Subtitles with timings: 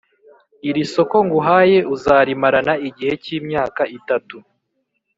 [0.69, 4.37] irisoko nguhaye uzarimarana igihe cy’ imyaka itatu